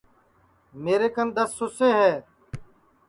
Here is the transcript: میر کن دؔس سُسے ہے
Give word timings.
میر 0.83 1.01
کن 1.15 1.27
دؔس 1.35 1.51
سُسے 1.57 1.89
ہے 1.99 2.13